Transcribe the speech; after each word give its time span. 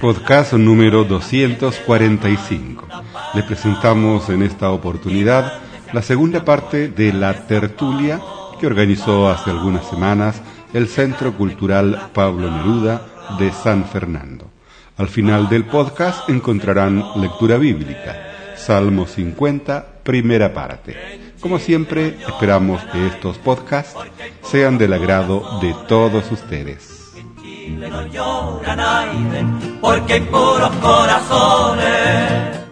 Podcast 0.00 0.52
número 0.52 1.02
245. 1.02 2.86
Le 3.34 3.42
presentamos 3.42 4.28
en 4.28 4.42
esta 4.42 4.70
oportunidad 4.70 5.54
la 5.92 6.02
segunda 6.02 6.44
parte 6.44 6.86
de 6.88 7.12
la 7.12 7.46
tertulia 7.48 8.20
que 8.60 8.68
organizó 8.68 9.28
hace 9.28 9.50
algunas 9.50 9.88
semanas 9.88 10.40
el 10.72 10.86
Centro 10.86 11.36
Cultural 11.36 12.10
Pablo 12.14 12.48
Neruda 12.48 13.08
de 13.40 13.50
San 13.50 13.86
Fernando. 13.86 14.48
Al 14.96 15.08
final 15.08 15.48
del 15.48 15.64
podcast 15.64 16.28
encontrarán 16.28 17.04
lectura 17.16 17.56
bíblica, 17.56 18.54
Salmo 18.56 19.04
50, 19.04 20.02
primera 20.04 20.54
parte. 20.54 20.94
Como 21.40 21.58
siempre, 21.58 22.18
esperamos 22.28 22.82
que 22.92 23.04
estos 23.08 23.36
podcasts 23.38 23.98
sean 24.42 24.78
del 24.78 24.92
agrado 24.92 25.58
de 25.60 25.74
todos 25.88 26.30
ustedes. 26.30 26.97
Porque 29.80 30.12
hay 30.14 30.20
puros 30.20 30.70
corazones. 30.82 32.67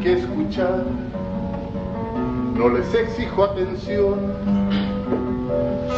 Que 0.00 0.12
escuchar. 0.12 0.84
No 2.56 2.68
les 2.68 2.94
exijo 2.94 3.44
atención, 3.44 4.18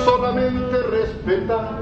solamente 0.05 0.83
respetar. 0.91 1.79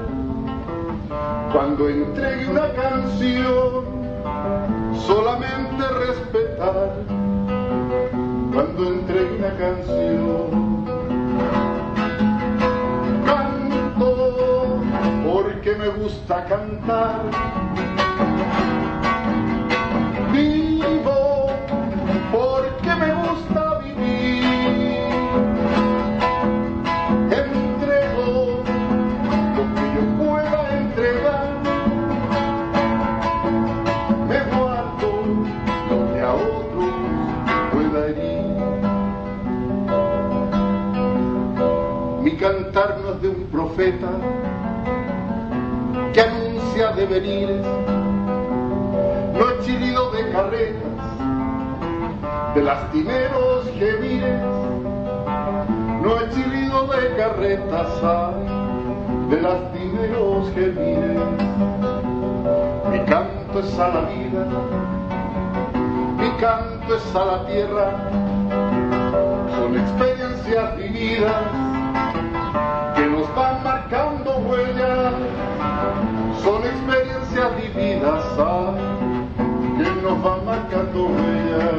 Cuando 1.53 1.87
entregue 1.87 2.49
una 2.49 2.69
canción, 2.73 3.85
solamente 5.05 5.83
respetar. 6.05 6.93
Cuando 8.53 8.87
entregue 8.87 9.37
una 9.37 9.55
canción, 9.57 10.85
canto 13.25 14.83
porque 15.23 15.75
me 15.75 15.87
gusta 15.87 16.43
cantar 16.45 17.72
que 46.13 46.21
anuncia 46.21 46.91
de 46.91 47.05
venir 47.07 47.49
no 49.33 49.49
he 49.49 49.59
chilido 49.65 50.11
de 50.11 50.29
carretas, 50.31 50.99
de 52.53 52.61
lastimeros 52.61 53.65
gemires, 53.79 54.41
no 56.03 56.19
he 56.19 56.29
chilido 56.29 56.85
de 56.85 57.15
carretas, 57.17 57.87
ay, 58.03 59.29
de 59.31 59.41
lastimeros 59.41 60.51
gemires. 60.53 61.19
Mi 62.91 62.99
canto 63.05 63.59
es 63.59 63.79
a 63.79 63.87
la 63.87 64.01
vida, 64.01 64.45
mi 66.19 66.29
canto 66.39 66.95
es 66.95 67.15
a 67.15 67.25
la 67.25 67.45
tierra, 67.47 67.89
son 69.57 69.77
experiencias 69.79 70.77
vividas 70.77 71.72
van 73.35 73.63
marcando 73.63 74.37
huellas, 74.37 75.13
son 76.43 76.63
experiencias 76.63 77.55
vividas 77.55 78.23
que 79.77 80.01
nos 80.01 80.23
van 80.23 80.45
marcando 80.45 81.05
huellas. 81.05 81.73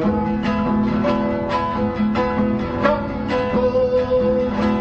Canto 2.83 3.61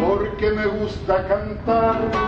porque 0.07 0.51
me 0.51 0.67
gusta 0.67 1.27
cantar 1.29 2.24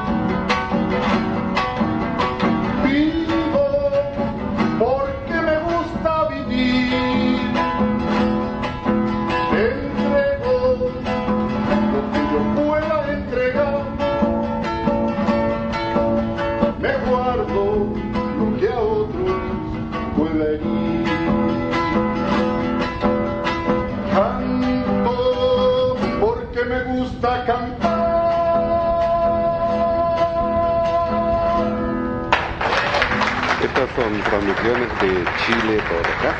son 33.96 34.22
transmisiones 34.24 34.88
de 35.00 35.08
Chile 35.46 35.80
por 35.88 36.04
acá, 36.06 36.34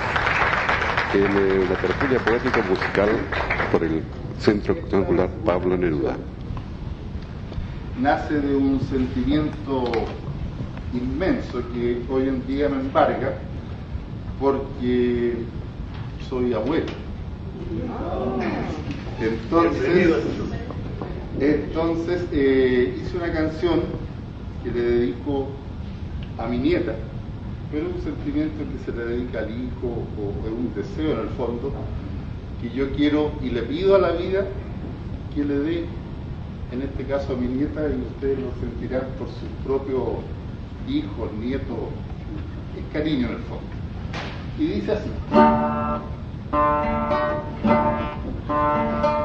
en 1.15 1.31
eh, 1.37 1.67
la 1.71 1.77
tertulia 1.77 2.19
poética 2.19 2.63
musical 2.69 3.09
por 3.73 3.83
el 3.83 4.03
Centro 4.39 4.77
Cultural 4.77 5.31
Pablo 5.45 5.77
Neruda. 5.77 6.17
Nace 8.01 8.41
de 8.41 8.55
un 8.55 8.81
sentimiento 8.81 9.85
inmenso 10.93 11.63
que 11.73 12.03
hoy 12.11 12.29
en 12.29 12.47
día 12.47 12.69
me 12.69 12.81
embarga 12.81 13.33
porque 14.39 15.37
soy 16.29 16.53
abuelo. 16.53 16.93
Entonces, 19.21 20.15
entonces 21.41 22.25
eh, 22.33 22.99
hice 23.01 23.17
una 23.17 23.33
canción 23.33 23.81
que 24.63 24.71
le 24.71 24.81
dedico 24.81 25.49
a 26.39 26.47
mi 26.47 26.59
nieta, 26.59 26.95
pero 27.73 27.89
es 27.89 27.95
un 27.95 28.03
sentimiento 28.03 28.59
que 28.59 28.85
se 28.85 28.97
le 28.97 29.05
dedica 29.07 29.39
al 29.41 29.51
hijo 29.51 30.05
o 30.19 30.47
es 30.47 30.53
un 30.53 30.73
deseo 30.75 31.13
en 31.13 31.21
el 31.21 31.29
fondo 31.31 31.73
que 32.61 32.71
yo 32.71 32.91
quiero 32.93 33.33
y 33.43 33.51
le 33.51 33.63
pido 33.63 33.97
a 33.97 33.99
la 33.99 34.13
vida 34.13 34.47
que 35.35 35.45
le 35.45 35.59
dé, 35.61 35.85
en 36.73 36.83
este 36.83 37.05
caso 37.05 37.35
a 37.35 37.37
mi 37.37 37.47
nieta, 37.47 37.83
y 37.89 38.01
ustedes 38.15 38.39
lo 38.39 38.51
sentirán 38.61 39.07
por 39.19 39.29
sus 39.29 39.49
propios 39.65 40.03
hijos, 40.89 41.33
nietos, 41.39 41.77
es 42.77 42.85
cariño 42.93 43.29
en 43.29 43.35
el 43.35 43.41
fondo. 43.41 43.65
Y 44.59 44.67
dice 44.67 44.93
así. 44.93 45.11
Thank 48.49 49.05
you. 49.05 49.16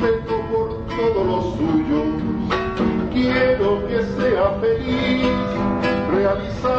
Respeto 0.00 0.40
por 0.50 0.86
todos 0.86 1.26
los 1.26 1.44
suyos. 1.56 2.06
Quiero 3.12 3.86
que 3.86 4.02
sea 4.02 4.50
feliz 4.60 5.28
realizándose 6.10 6.73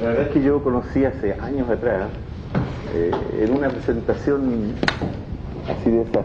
La 0.00 0.06
verdad 0.06 0.26
es 0.28 0.32
que 0.32 0.42
yo 0.42 0.62
conocí 0.62 1.04
hace 1.04 1.34
años 1.34 1.68
atrás, 1.68 2.08
eh, 2.94 3.10
en 3.42 3.54
una 3.54 3.68
presentación 3.68 4.72
así 5.68 5.90
de 5.90 6.02
esa, 6.02 6.22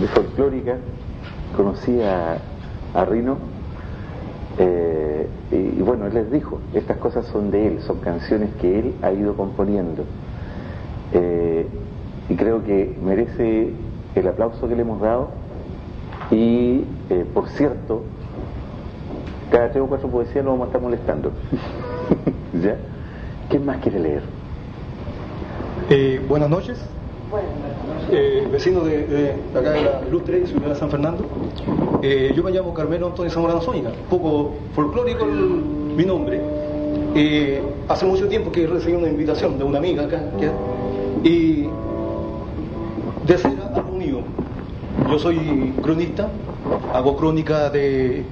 de 0.00 0.08
folclórica, 0.08 0.78
conocí 1.56 2.02
a, 2.02 2.38
a 2.94 3.04
Rino 3.04 3.38
eh, 4.58 5.28
y, 5.52 5.80
bueno, 5.82 6.06
él 6.06 6.14
les 6.14 6.30
dijo, 6.32 6.60
estas 6.74 6.96
cosas 6.96 7.24
son 7.26 7.52
de 7.52 7.68
él, 7.68 7.82
son 7.82 8.00
canciones 8.00 8.50
que 8.60 8.80
él 8.80 8.94
ha 9.02 9.12
ido 9.12 9.36
componiendo. 9.36 10.04
Eh, 11.12 11.68
y 12.28 12.34
creo 12.34 12.64
que 12.64 12.96
merece 13.00 13.70
el 14.16 14.26
aplauso 14.26 14.68
que 14.68 14.74
le 14.74 14.82
hemos 14.82 15.00
dado 15.00 15.30
y, 16.32 16.84
por 17.32 17.48
cierto, 17.48 18.04
cada 19.52 19.70
tres 19.70 19.82
o 19.82 19.86
cuatro 19.86 20.08
poesías 20.08 20.42
nos 20.42 20.54
vamos 20.54 20.64
a 20.64 20.66
estar 20.68 20.80
molestando. 20.80 21.30
¿Ya? 22.62 22.76
¿Quién 23.50 23.66
más 23.66 23.76
quiere 23.78 24.00
leer? 24.00 24.22
Eh, 25.90 26.24
buenas 26.26 26.48
noches. 26.48 26.80
Eh, 28.10 28.48
vecino 28.50 28.80
de, 28.80 29.06
de 29.06 29.30
acá 29.58 29.70
de 29.70 29.82
la 29.82 30.02
ilustre 30.08 30.46
ciudad 30.46 30.68
de 30.68 30.74
San 30.74 30.90
Fernando. 30.90 31.24
Eh, 32.02 32.32
yo 32.34 32.42
me 32.42 32.50
llamo 32.50 32.72
Carmelo 32.72 33.08
Antonio 33.08 33.30
Zamorano 33.30 33.60
Zúñiga, 33.60 33.90
un 33.90 34.08
poco 34.08 34.54
folclórico 34.74 35.26
mi 35.26 36.04
nombre. 36.04 36.40
Eh, 37.14 37.62
hace 37.88 38.06
mucho 38.06 38.28
tiempo 38.28 38.50
que 38.50 38.66
recibí 38.66 38.94
una 38.94 39.08
invitación 39.08 39.58
de 39.58 39.64
una 39.64 39.78
amiga 39.78 40.04
acá 40.04 40.22
y 41.22 41.68
de 43.26 43.38
ser 43.38 43.52
algo 43.74 43.92
unido. 43.92 44.20
Yo 45.10 45.18
soy 45.18 45.74
cronista, 45.82 46.28
hago 46.92 47.16
crónica 47.16 47.70
de, 47.70 48.24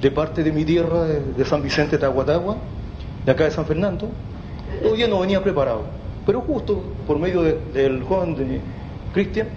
de 0.00 0.10
parte 0.10 0.42
de 0.42 0.52
mi 0.52 0.64
tierra, 0.64 1.04
de, 1.04 1.44
San 1.44 1.62
Vicente 1.62 1.98
de 1.98 2.06
Aguatagua, 2.06 2.56
de 3.24 3.32
acá 3.32 3.44
de 3.44 3.50
San 3.50 3.66
Fernando. 3.66 4.08
Día 4.94 5.08
no 5.08 5.20
venía 5.20 5.42
preparado, 5.42 5.82
pero 6.26 6.40
justo 6.42 6.82
por 7.06 7.18
medio 7.18 7.42
de- 7.42 7.58
del 7.74 8.02
joven 8.04 8.34
de 8.34 8.60
Cristian, 9.12 9.48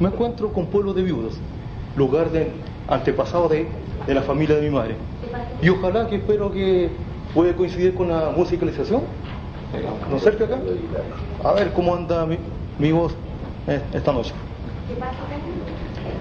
me 0.00 0.08
encuentro 0.08 0.52
con 0.52 0.66
Pueblo 0.66 0.92
de 0.94 1.02
Viudas, 1.02 1.34
lugar 1.96 2.30
de 2.30 2.50
antepasado 2.88 3.48
de, 3.48 3.66
de 4.06 4.14
la 4.14 4.22
familia 4.22 4.56
de 4.56 4.62
mi 4.62 4.70
madre. 4.70 4.94
Y 5.62 5.68
ojalá 5.68 6.06
que 6.08 6.16
espero 6.16 6.50
que 6.52 6.90
pueda 7.34 7.54
coincidir 7.54 7.94
con 7.94 8.08
la 8.08 8.30
musicalización, 8.36 9.02
¿no 10.10 10.18
cerca 10.18 10.44
acá? 10.44 10.58
A 11.44 11.52
ver 11.52 11.72
cómo 11.72 11.94
anda 11.94 12.26
mi, 12.78 12.92
voz 12.92 13.14
eh, 13.66 13.80
esta 13.92 14.12
noche. 14.12 14.32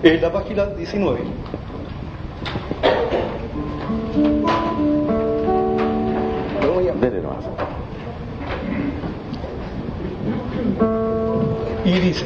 En 0.03 0.21
la 0.21 0.31
página 0.31 0.65
19. 0.65 1.19
Y 11.85 11.99
dice, 11.99 12.25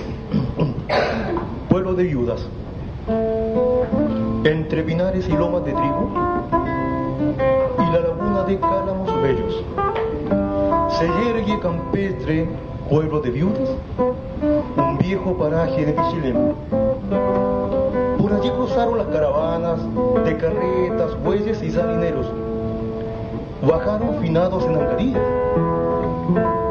pueblo 1.68 1.94
de 1.96 2.04
viudas, 2.04 2.48
entre 4.46 4.84
pinares 4.84 5.28
y 5.28 5.34
lomas 5.34 5.66
de 5.66 5.74
trigo, 5.74 6.12
y 7.78 7.92
la 7.92 8.00
laguna 8.00 8.44
de 8.44 8.58
cálamos 8.58 9.22
bellos, 9.22 9.66
se 10.98 11.08
yergue 11.08 11.60
campestre, 11.60 12.48
pueblo 12.90 13.20
de 13.20 13.32
viudas, 13.32 13.70
un 14.78 14.98
viejo 14.98 15.38
paraje 15.38 15.88
de 15.88 15.92
Pichilemu. 15.92 16.54
Por 18.18 18.32
allí 18.32 18.50
cruzaron 18.52 18.98
las 18.98 19.08
caravanas 19.08 19.82
de 20.24 20.38
carretas, 20.38 21.22
bueyes 21.22 21.62
y 21.64 21.70
salineros. 21.70 22.28
Bajaron 23.62 24.20
finados 24.22 24.64
en 24.66 24.76
algarillas 24.76 25.22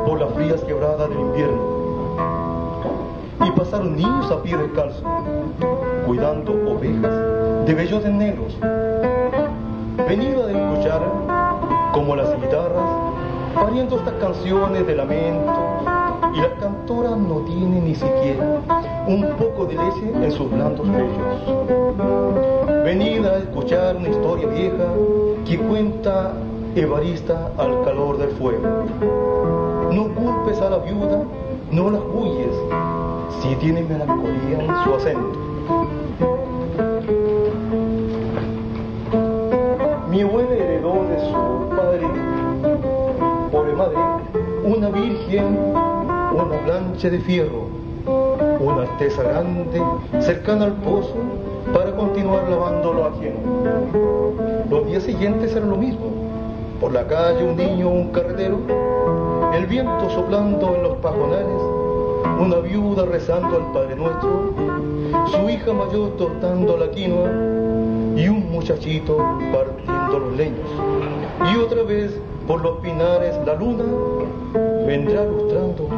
por 0.07 0.19
las 0.19 0.33
frías 0.33 0.61
quebradas 0.63 1.09
del 1.11 1.21
invierno 1.21 1.79
y 3.47 3.51
pasaron 3.53 3.95
niños 3.95 4.31
a 4.31 4.43
pie 4.43 4.57
descalzo, 4.57 5.03
cuidando 6.07 6.53
ovejas 6.53 7.67
de 7.67 7.75
vellones 7.75 8.13
negros. 8.13 8.57
Venido 10.09 10.47
a 10.47 10.51
escuchar 10.51 11.03
como 11.93 12.17
las 12.17 12.35
guitarras, 12.41 12.91
pariendo 13.55 13.97
estas 13.97 14.15
canciones 14.15 14.87
de 14.87 14.97
lamento, 14.97 15.53
y 16.35 16.41
la 16.41 16.55
cantora 16.61 17.11
no 17.11 17.41
tiene 17.41 17.81
ni 17.81 17.95
siquiera 17.95 18.61
un 19.07 19.27
poco 19.39 19.67
de 19.67 19.75
leche 19.75 20.13
en 20.25 20.33
sus 20.33 20.51
blandos 20.51 20.87
pechos. 20.89 22.85
Venida 22.85 23.33
a 23.33 23.39
escuchar 23.39 23.97
una 23.97 24.09
historia 24.09 24.47
vieja 24.49 24.87
que 25.45 25.59
cuenta 25.59 26.33
Evarista 26.75 27.51
al 27.59 27.85
calor 27.85 28.19
del 28.19 28.31
fuego. 28.31 28.85
No 29.91 30.15
culpes 30.15 30.61
a 30.61 30.71
la 30.71 30.79
viuda, 30.79 31.25
no 31.73 31.91
la 31.91 31.99
huyes, 31.99 32.55
si 33.41 33.55
tiene 33.57 33.83
melancolía 33.83 34.61
en 34.61 34.85
su 34.85 34.95
acento. 34.95 35.39
Mi 40.11 40.21
abuela 40.23 40.55
heredó 40.55 41.05
de 41.05 41.19
su 41.31 41.69
padre, 41.77 42.07
pobre 43.51 43.73
madre, 43.75 43.99
una 44.65 44.89
virgen, 44.91 45.75
una 46.33 46.59
plancha 46.65 47.11
de 47.11 47.19
fierro, 47.21 47.67
una 48.61 48.83
artesa 48.83 49.23
grande 49.23 49.83
cercana 50.21 50.67
al 50.67 50.73
pozo 50.75 51.15
para 51.73 51.95
continuar 51.97 52.49
lavando 52.49 52.93
lo 52.93 53.07
ajeno. 53.07 53.39
Los 54.71 54.87
días 54.87 55.03
siguientes 55.03 55.55
eran 55.57 55.71
lo 55.71 55.77
mismo. 55.77 56.18
Por 56.81 56.93
la 56.93 57.07
calle 57.09 57.43
un 57.43 57.57
niño, 57.57 57.89
un 57.89 58.09
carretero, 58.13 58.61
el 59.53 59.67
viento 59.67 60.09
soplando 60.11 60.77
en 60.77 60.83
los 60.85 60.97
pajonales, 60.99 61.61
una 62.39 62.59
viuda 62.59 63.05
rezando 63.05 63.57
al 63.57 63.73
Padre 63.73 63.97
Nuestro, 63.97 64.55
su 65.27 65.51
hija 65.51 65.73
mayor 65.73 66.11
tortando 66.17 66.77
la 66.77 66.89
quinoa 66.93 67.31
y 68.15 68.29
un 68.29 68.53
muchachito 68.53 69.17
partiendo 69.53 70.19
los 70.21 70.37
leños. 70.37 70.69
Y 71.53 71.57
otra 71.57 71.83
vez 71.83 72.17
por 72.47 72.63
los 72.63 72.79
pinares 72.79 73.35
la 73.45 73.55
luna 73.55 73.85
vendrá 74.87 75.25
lustrando 75.25 75.89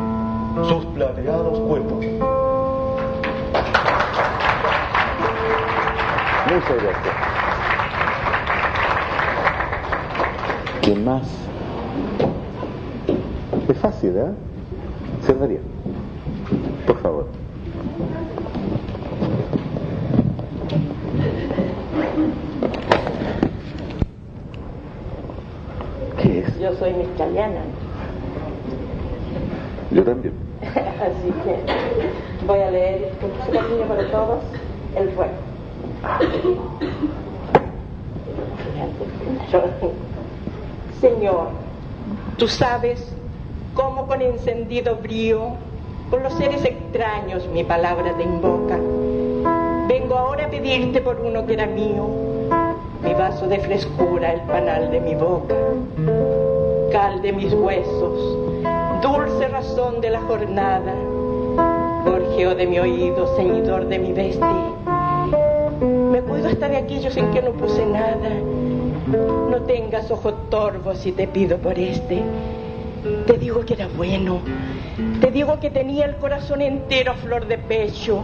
sus 0.67 0.85
plateados 0.95 1.59
cuerpos. 1.61 2.05
Muchas 6.47 6.83
gracias. 6.83 7.40
¿Quién 10.83 11.05
más? 11.05 11.29
Es 13.69 13.77
fácil, 13.79 14.17
¿eh? 14.17 14.31
Cerdaría. 15.23 15.61
Por 16.87 16.97
favor. 17.01 17.27
¿Qué 26.17 26.41
es? 26.41 26.59
Yo 26.59 26.75
soy 26.77 26.95
mexicaliana, 26.95 27.61
Yo 29.91 30.03
también. 30.03 30.35
así 30.63 31.31
que 31.45 32.47
voy 32.47 32.61
a 32.61 32.71
leer 32.71 33.13
con 33.21 33.31
mucho 33.31 33.53
cariño 33.53 33.87
para 33.87 34.11
todos 34.11 34.43
el 34.97 35.11
fuego. 35.11 35.35
Señor, 41.01 41.49
tú 42.37 42.47
sabes 42.47 43.11
cómo 43.73 44.07
con 44.07 44.21
encendido 44.21 44.97
brío, 44.97 45.53
con 46.11 46.23
los 46.23 46.35
seres 46.35 46.63
extraños 46.63 47.49
mi 47.49 47.65
palabra 47.65 48.13
te 48.19 48.23
invoca. 48.23 48.77
Vengo 49.89 50.19
ahora 50.19 50.45
a 50.45 50.51
pedirte 50.51 51.01
por 51.01 51.19
uno 51.21 51.47
que 51.47 51.55
era 51.55 51.67
mío, 51.67 52.07
mi 53.03 53.15
vaso 53.15 53.49
de 53.49 53.61
frescura, 53.61 54.35
el 54.35 54.43
panal 54.43 54.91
de 54.91 55.01
mi 55.01 55.15
boca, 55.15 55.55
cal 56.93 57.23
de 57.23 57.33
mis 57.33 57.55
huesos, 57.55 58.61
dulce 59.01 59.49
razón 59.49 60.03
de 60.03 60.11
la 60.11 60.21
jornada, 60.21 60.93
gorjeo 62.05 62.55
de 62.55 62.67
mi 62.67 62.79
oído, 62.79 63.27
ceñidor 63.37 63.87
de 63.87 63.99
mi 63.99 64.13
veste. 64.13 64.45
Me 65.81 66.21
cuido 66.21 66.49
hasta 66.49 66.69
de 66.69 66.77
aquellos 66.77 67.17
en 67.17 67.31
que 67.31 67.41
no 67.41 67.53
puse 67.53 67.87
nada. 67.87 68.60
No 69.11 69.63
tengas 69.67 70.11
ojos 70.11 70.51
torvos 70.51 70.99
si 70.99 71.13
te 71.13 71.27
pido 71.27 71.59
por 71.59 71.79
este. 71.79 72.23
Te 73.27 73.33
digo 73.35 73.65
que 73.65 73.75
era 73.75 73.89
bueno. 73.89 74.41
Te 75.21 75.31
digo 75.31 75.59
que 75.59 75.71
tenía 75.71 76.05
el 76.05 76.17
corazón 76.17 76.63
entero 76.63 77.13
a 77.13 77.15
flor 77.15 77.47
de 77.47 77.59
pecho. 77.59 78.23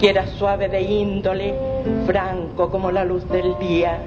Que 0.00 0.10
era 0.10 0.26
suave 0.26 0.68
de 0.68 0.82
índole, 0.82 1.54
franco 2.06 2.70
como 2.70 2.90
la 2.90 3.04
luz 3.04 3.28
del 3.28 3.56
día, 3.58 4.00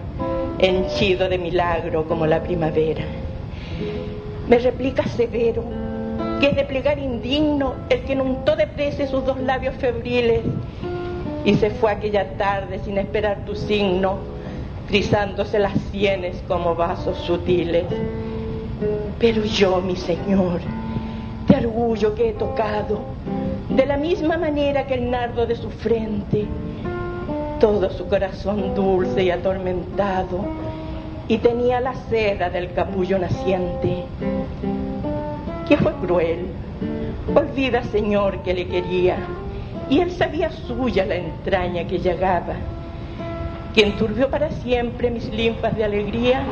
henchido 0.60 1.30
de 1.30 1.38
milagro 1.38 2.06
como 2.06 2.28
la 2.28 2.44
primavera. 2.44 3.06
Me 4.50 4.60
replica 4.60 5.08
severo 5.08 5.64
que 6.40 6.48
es 6.48 6.56
de 6.56 6.66
plegar 6.66 7.00
indigno 7.00 7.76
el 7.90 8.02
que 8.02 8.14
untó 8.14 8.58
de 8.58 8.68
prece 8.68 9.08
sus 9.08 9.26
dos 9.26 9.40
labios 9.40 9.76
febriles 9.76 10.42
y 11.46 11.56
se 11.56 11.70
fue 11.70 11.92
aquella 11.92 12.38
tarde 12.38 12.80
sin 12.84 12.98
esperar 12.98 13.46
tu 13.46 13.56
signo, 13.56 14.18
frizándose 14.88 15.60
las 15.60 15.74
sienes 15.92 16.42
como 16.48 16.76
vasos 16.76 17.18
sutiles. 17.20 17.86
Pero 19.20 19.44
yo, 19.44 19.82
mi 19.82 19.96
Señor, 19.96 20.60
de 21.48 21.56
orgullo 21.58 22.14
que 22.16 22.30
he 22.30 22.34
tocado, 22.34 23.02
de 23.70 23.86
la 23.86 23.98
misma 23.98 24.38
manera 24.38 24.86
que 24.86 24.96
el 24.96 25.10
nardo 25.10 25.46
de 25.46 25.56
su 25.56 25.70
frente, 25.70 26.46
todo 27.60 27.90
su 27.90 28.08
corazón 28.08 28.76
dulce 28.76 29.24
y 29.24 29.32
atormentado, 29.32 30.40
y 31.28 31.38
tenía 31.40 31.80
la 31.80 31.96
seda 32.10 32.50
del 32.50 32.74
capullo 32.74 33.18
naciente, 33.18 34.04
que 35.68 35.78
fue 35.78 35.94
cruel. 35.94 36.46
Olvida, 37.34 37.84
Señor, 37.84 38.44
que 38.44 38.54
le 38.54 38.68
quería, 38.68 39.18
y 39.90 40.00
él 40.00 40.12
sabía 40.12 40.52
suya 40.52 41.06
la 41.06 41.16
entraña 41.16 41.88
que 41.88 42.00
llegaba, 42.00 42.54
que 43.76 43.84
enturbió 43.84 44.30
para 44.30 44.50
siempre 44.50 45.12
mis 45.12 45.30
linfas 45.30 45.76
de 45.76 45.84
alegría. 45.84 46.44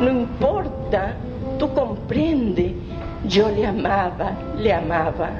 No 0.00 0.08
importa, 0.08 1.16
tú 1.58 1.74
comprende, 1.74 2.74
yo 3.26 3.50
le 3.50 3.66
amaba, 3.66 4.32
le 4.56 4.72
amaba. 4.72 5.30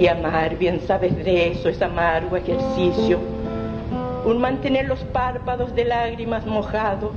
Y 0.00 0.06
amar, 0.08 0.56
bien 0.56 0.80
sabes 0.86 1.16
de 1.22 1.52
eso, 1.52 1.68
es 1.68 1.80
amargo 1.82 2.36
ejercicio. 2.36 3.18
Un 4.24 4.38
mantener 4.40 4.86
los 4.86 5.00
párpados 5.00 5.74
de 5.74 5.84
lágrimas 5.84 6.46
mojados, 6.46 7.12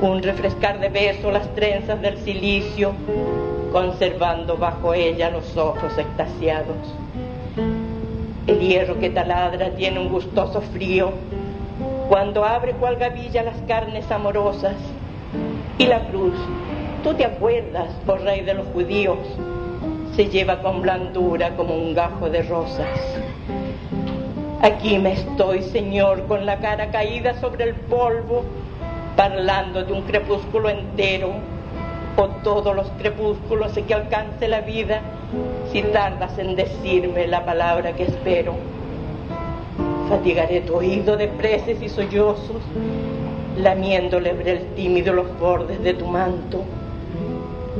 un 0.00 0.22
refrescar 0.22 0.78
de 0.78 0.90
beso 0.90 1.30
las 1.30 1.52
trenzas 1.54 2.00
del 2.02 2.18
silicio, 2.18 2.92
conservando 3.72 4.56
bajo 4.56 4.92
ella 4.92 5.30
los 5.30 5.56
ojos 5.56 5.96
extasiados. 5.98 6.76
El 8.46 8.60
hierro 8.60 8.98
que 8.98 9.08
taladra 9.08 9.70
tiene 9.70 9.98
un 9.98 10.10
gustoso 10.10 10.60
frío 10.60 11.12
cuando 12.08 12.44
abre 12.44 12.72
cual 12.72 12.96
gavilla 12.96 13.42
las 13.42 13.56
carnes 13.66 14.10
amorosas. 14.10 14.76
Y 15.78 15.86
la 15.86 16.06
cruz, 16.08 16.34
tú 17.02 17.14
te 17.14 17.24
acuerdas, 17.24 17.88
por 18.04 18.20
rey 18.20 18.42
de 18.42 18.54
los 18.54 18.66
judíos, 18.68 19.18
se 20.14 20.26
lleva 20.26 20.60
con 20.60 20.82
blandura 20.82 21.56
como 21.56 21.74
un 21.74 21.94
gajo 21.94 22.28
de 22.28 22.42
rosas. 22.42 22.86
Aquí 24.60 24.98
me 24.98 25.12
estoy, 25.12 25.62
Señor, 25.62 26.26
con 26.26 26.46
la 26.46 26.58
cara 26.58 26.90
caída 26.90 27.40
sobre 27.40 27.64
el 27.64 27.74
polvo, 27.74 28.44
parlando 29.16 29.84
de 29.84 29.92
un 29.92 30.02
crepúsculo 30.02 30.68
entero, 30.68 31.32
o 32.16 32.28
todos 32.42 32.74
los 32.74 32.88
crepúsculos 32.98 33.76
en 33.76 33.86
que 33.86 33.94
alcance 33.94 34.48
la 34.48 34.60
vida, 34.60 35.00
si 35.72 35.82
tardas 35.82 36.38
en 36.38 36.54
decirme 36.54 37.26
la 37.26 37.44
palabra 37.44 37.94
que 37.94 38.04
espero. 38.04 38.54
Fatigaré 40.08 40.60
tu 40.60 40.76
oído 40.76 41.16
de 41.16 41.28
preces 41.28 41.82
y 41.82 41.88
sollozos, 41.88 42.62
lamiéndole 43.56 44.30
el 44.44 44.66
tímido 44.74 45.12
los 45.12 45.38
bordes 45.38 45.82
de 45.82 45.94
tu 45.94 46.06
manto, 46.06 46.62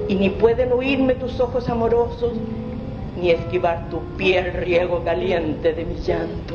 y 0.09 0.15
ni 0.17 0.31
pueden 0.31 0.73
oírme 0.73 1.15
tus 1.15 1.39
ojos 1.41 1.69
amorosos, 1.69 2.33
ni 3.21 3.31
esquivar 3.31 3.89
tu 3.91 4.01
piel 4.17 4.53
riego 4.53 5.03
caliente 5.05 5.73
de 5.73 5.85
mi 5.85 5.95
llanto. 5.95 6.55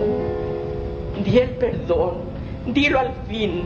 Di 1.24 1.38
el 1.38 1.50
perdón, 1.51 2.28
dilo 2.73 2.99
al 2.99 3.11
fin, 3.27 3.63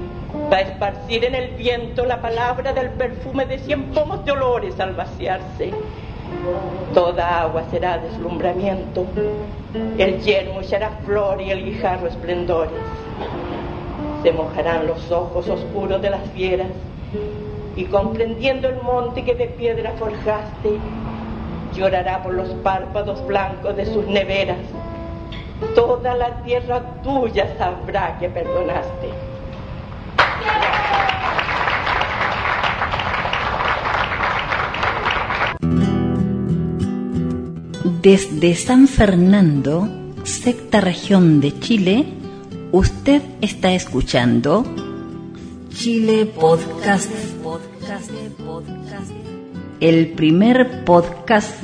va 0.51 0.57
a 0.57 0.62
esparcir 0.62 1.25
en 1.25 1.36
el 1.36 1.55
viento 1.55 2.05
la 2.05 2.22
palabra 2.22 2.74
del 2.74 2.89
perfume 2.91 3.45
de 3.45 3.60
cien 3.60 3.91
pomos 3.91 4.25
de 4.25 4.31
olores 4.31 4.79
al 4.79 4.93
vaciarse. 4.93 5.72
Toda 6.93 7.41
agua 7.41 7.63
será 7.69 7.98
deslumbramiento, 7.98 9.05
el 9.98 10.22
yermo 10.22 10.62
echará 10.62 10.91
flor 11.05 11.41
y 11.41 11.51
el 11.51 11.63
guijarro 11.63 12.07
esplendores. 12.07 12.74
Se 14.24 14.31
mojarán 14.31 14.88
los 14.88 15.12
ojos 15.12 15.48
oscuros 15.50 16.01
de 16.01 16.10
las 16.10 16.29
fieras 16.31 16.69
y 17.75 17.86
comprendiendo 17.86 18.69
el 18.69 18.81
monte 18.81 19.24
que 19.24 19.36
de 19.36 19.48
piedra 19.48 19.93
forjaste, 19.98 20.77
llorará 21.75 22.22
por 22.22 22.33
los 22.33 22.50
párpados 22.50 23.25
blancos 23.25 23.75
de 23.75 23.86
sus 23.86 24.05
neveras. 24.07 24.57
Toda 25.75 26.15
la 26.15 26.43
tierra 26.43 26.81
tuya 27.03 27.55
sabrá 27.57 28.17
que 28.19 28.29
perdonaste. 28.29 29.10
Desde 38.01 38.53
San 38.55 38.88
Fernando, 38.88 39.88
sexta 40.24 40.81
región 40.81 41.39
de 41.39 41.57
Chile, 41.60 42.05
usted 42.74 43.22
está 43.39 43.74
escuchando 43.74 44.65
Chile 45.69 46.25
Podcast. 46.25 47.10
El 49.79 50.12
primer 50.12 50.83
podcast 50.83 51.55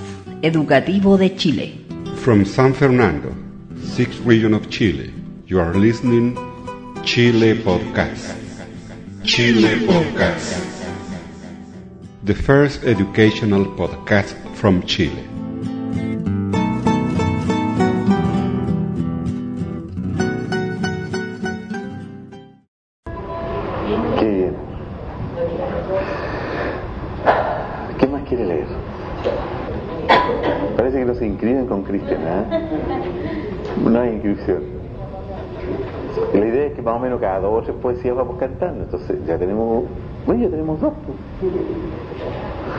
educativo 0.42 1.18
de 1.18 1.36
Chile. 1.36 1.74
From 2.16 2.46
San 2.46 2.74
Fernando, 2.74 3.32
sixth 4.00 4.22
region 4.22 4.54
of 4.54 4.70
Chile, 4.70 5.14
you 5.46 5.60
are 5.60 5.74
listening 5.74 6.34
Chile 7.04 7.54
Podcast. 7.54 8.34
Chile 9.26 9.86
Podcast. 9.86 10.56
The 12.24 12.34
first 12.34 12.86
educational 12.86 13.66
podcast 13.66 14.38
from 14.56 14.84
Chile. 14.84 15.22
Qué 24.18 24.30
bien. 24.32 24.56
¿Qué 28.00 28.08
más 28.08 28.24
quiere 28.30 28.46
leer? 28.46 28.68
Parece 30.78 31.00
que 31.00 31.06
no 31.06 31.16
se 31.16 31.28
inscriben 31.28 31.68
con 31.68 31.84
Cristian, 31.84 32.22
¿eh? 32.26 32.70
La 36.34 36.46
idea 36.46 36.66
es 36.68 36.74
que 36.74 36.82
más 36.82 36.96
o 36.96 37.00
menos 37.00 37.20
cada 37.20 37.40
dos 37.40 37.62
o 37.62 37.64
tres 37.64 37.76
poesías 37.82 38.16
vamos 38.16 38.38
cantando. 38.40 38.84
Entonces 38.84 39.18
ya 39.26 39.38
tenemos, 39.38 39.84
bueno, 40.26 40.44
ya 40.44 40.50
tenemos 40.50 40.80
dos. 40.80 40.94
pues. 41.06 41.18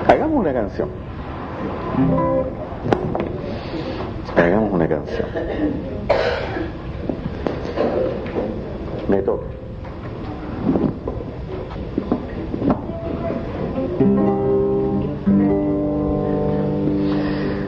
Hagamos 0.09 0.39
una 0.39 0.53
canción. 0.53 0.89
Hagamos 4.37 4.73
una 4.73 4.89
canción. 4.89 5.29
Me 9.09 9.23
toca. 9.23 9.47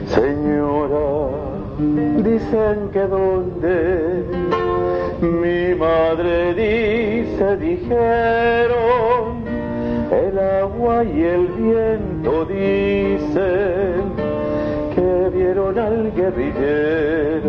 Señora, 0.07 0.97
dicen 2.53 2.91
que 2.93 3.01
donde 3.01 4.25
mi 5.23 5.75
madre 5.75 6.53
dice, 6.53 7.57
dijeron, 7.57 9.45
el 10.11 10.39
agua 10.39 11.03
y 11.03 11.23
el 11.23 11.47
viento 11.47 12.45
dicen 12.45 14.13
que 14.95 15.31
vieron 15.35 15.79
al 15.79 16.13
guerrillero. 16.15 17.49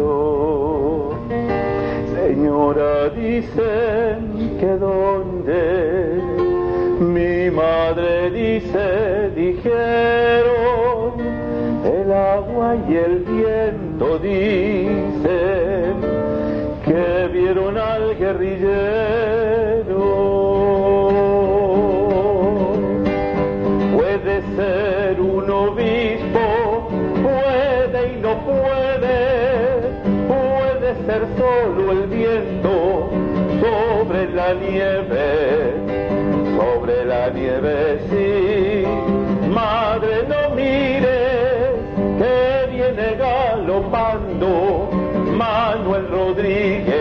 Señora, 2.15 3.09
dicen 3.09 4.57
que 4.57 4.77
donde 4.77 6.21
mi 7.01 7.51
madre 7.51 8.31
dice, 8.31 9.31
dijeron, 9.35 10.52
agua 12.13 12.75
y 12.87 12.95
el 12.95 13.19
viento 13.19 14.19
dicen 14.19 15.95
que 16.85 17.29
vieron 17.31 17.77
al 17.77 18.15
guerrillero. 18.17 18.73
Puede 23.95 24.41
ser 24.55 25.19
un 25.19 25.49
obispo, 25.49 26.87
puede 27.23 28.13
y 28.13 28.21
no 28.21 28.37
puede, 28.45 29.19
puede 30.27 30.95
ser 31.05 31.21
solo 31.37 31.91
el 31.91 32.07
viento 32.07 33.09
sobre 33.61 34.29
la 34.33 34.53
nieve, 34.53 35.73
sobre 36.57 37.05
la 37.05 37.29
nieve 37.29 37.99
sí. 38.09 38.52
Manuel 45.37 46.07
Rodríguez, 46.09 46.92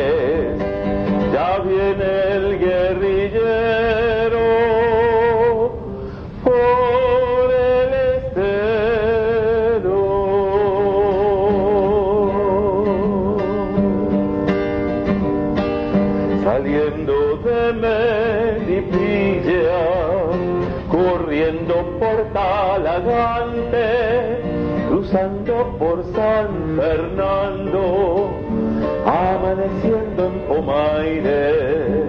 Pomaire, 30.65 32.07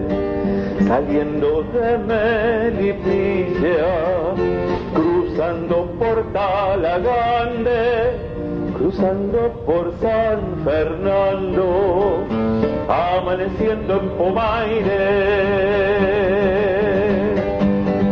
saliendo 0.87 1.63
de 1.73 1.97
Melipilla, 1.97 3.87
cruzando 4.93 5.89
por 5.97 6.21
Talagante, 6.33 8.11
cruzando 8.77 9.39
por 9.65 9.91
San 9.99 10.63
Fernando, 10.63 12.25
amaneciendo 12.87 13.91
en 14.01 14.09
Pomaire, 14.09 15.09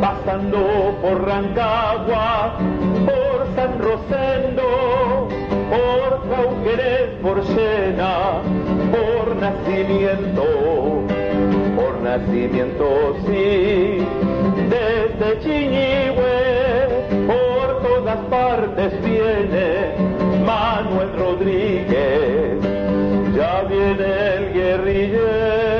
pasando 0.02 0.98
por 1.04 1.24
Rancagua, 1.28 2.58
por 3.06 3.46
San 3.56 3.78
Rosendo, 3.80 5.28
por 5.70 6.10
Cauqueres, 6.30 7.10
por 7.22 7.44
por 7.44 8.61
nacimiento, 9.52 10.44
por 11.76 12.02
nacimiento 12.02 13.16
sí, 13.26 13.98
desde 14.70 15.40
Chiñihue, 15.42 17.28
por 17.28 17.82
todas 17.82 18.18
partes 18.30 18.94
viene 19.04 19.96
Manuel 20.46 21.10
Rodríguez, 21.18 22.60
ya 23.36 23.64
viene 23.64 24.36
el 24.38 24.54
guerrillero 24.54 25.71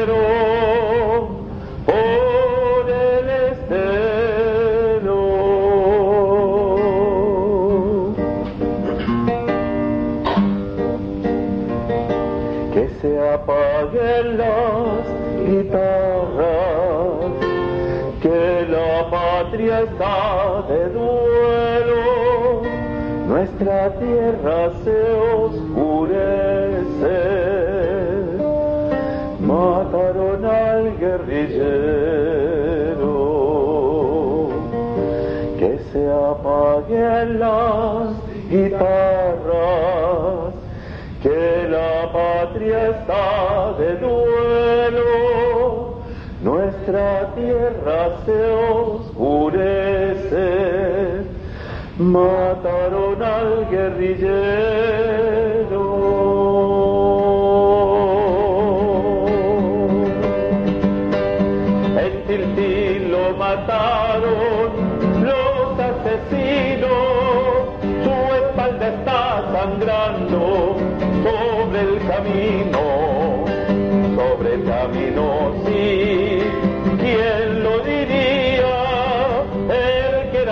que 18.22 18.68
la 18.70 19.10
patria 19.10 19.82
está 19.82 20.62
de 20.70 20.90
duelo, 20.90 22.62
nuestra 23.28 23.90
tierra 23.98 24.70
se 24.84 25.12
oscurece. 25.44 27.20
Mataron 29.40 30.46
al 30.46 30.96
guerrillero, 31.00 33.16
que 35.58 35.80
se 35.92 36.12
apaguen 36.12 37.40
las 37.40 38.14
guitarras, 38.52 40.54
que 41.24 41.68
la 41.70 42.12
patria 42.14 42.90
está 42.90 43.74
de 43.80 43.96
duelo, 43.96 45.31
nuestra 46.82 47.36
tierra 47.36 48.10
se 48.26 48.50
oscurece, 48.50 49.62
mataron 52.00 53.22
al 53.22 53.70
guerrillero. 53.70 55.11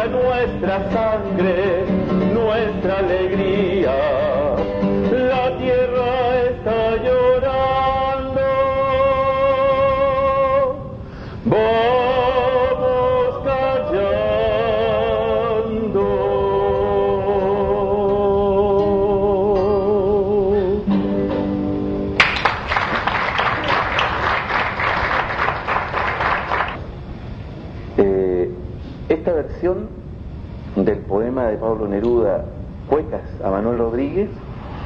Nuestra 0.08 0.90
sangre, 0.92 1.86
nuestra 2.34 3.00
alegría. 3.00 4.29
Pablo 31.70 31.88
Neruda, 31.88 32.46
Cuecas, 32.90 33.22
a 33.44 33.52
Manuel 33.52 33.78
Rodríguez, 33.78 34.30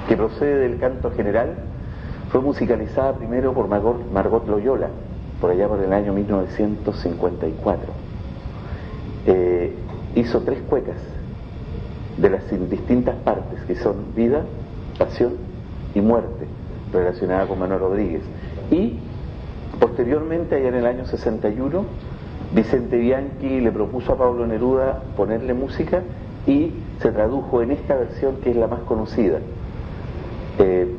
que 0.10 0.18
procede 0.18 0.68
del 0.68 0.80
canto 0.80 1.12
general, 1.12 1.56
fue 2.30 2.42
musicalizada 2.42 3.14
primero 3.14 3.54
por 3.54 3.70
Margot, 3.70 4.12
Margot 4.12 4.46
Loyola, 4.46 4.90
por 5.40 5.52
allá 5.52 5.70
por 5.70 5.80
el 5.80 5.94
año 5.94 6.12
1954. 6.12 7.86
Eh, 9.28 9.74
hizo 10.16 10.42
tres 10.42 10.60
cuecas 10.68 10.98
de 12.18 12.30
las 12.30 12.44
distintas 12.70 13.16
partes, 13.16 13.62
que 13.66 13.76
son 13.76 14.14
vida, 14.14 14.42
pasión 15.00 15.36
y 15.96 16.02
muerte, 16.02 16.48
relacionada 16.92 17.48
con 17.48 17.60
Manuel 17.60 17.80
Rodríguez. 17.80 18.24
Y 18.72 19.00
posteriormente, 19.80 20.56
allá 20.56 20.68
en 20.68 20.76
el 20.76 20.86
año 20.86 21.06
61, 21.06 21.86
Vicente 22.54 22.98
Bianchi 22.98 23.62
le 23.62 23.72
propuso 23.72 24.12
a 24.12 24.18
Pablo 24.18 24.46
Neruda 24.46 25.02
ponerle 25.16 25.54
música 25.54 26.04
y 26.46 26.72
se 27.02 27.12
tradujo 27.12 27.62
en 27.62 27.72
esta 27.72 27.96
versión 27.96 28.38
que 28.38 28.52
es 28.52 28.56
la 28.56 28.68
más 28.68 28.82
conocida. 28.82 29.40
Eh, 30.60 30.96